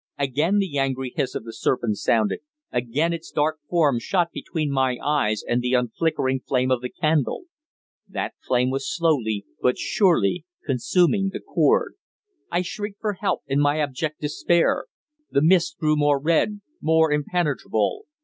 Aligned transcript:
Again 0.17 0.57
the 0.57 0.79
angry 0.79 1.13
hiss 1.15 1.35
of 1.35 1.43
the 1.43 1.53
serpent 1.53 1.97
sounded. 1.99 2.39
Again 2.71 3.13
its 3.13 3.29
dark 3.29 3.59
form 3.69 3.99
shot 3.99 4.31
between 4.31 4.71
my 4.71 4.97
eyes 4.97 5.43
and 5.47 5.61
the 5.61 5.73
unflickering 5.75 6.39
flame 6.43 6.71
of 6.71 6.81
the 6.81 6.89
candle. 6.89 7.43
That 8.09 8.33
flame 8.41 8.71
was 8.71 8.91
slowly 8.91 9.45
but 9.61 9.77
surely 9.77 10.43
consuming 10.65 11.29
the 11.31 11.39
cord! 11.39 11.97
I 12.51 12.63
shrieked 12.63 12.99
for 12.99 13.13
help 13.13 13.43
in 13.45 13.59
my 13.59 13.77
abject 13.79 14.19
despair. 14.19 14.85
The 15.29 15.43
mist 15.43 15.77
grew 15.77 15.95
more 15.95 16.19
red, 16.19 16.61
more 16.81 17.11
impenetrable. 17.11 18.05